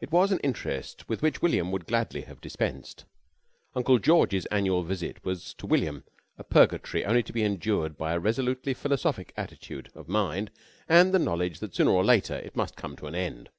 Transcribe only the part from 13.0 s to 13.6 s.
an end.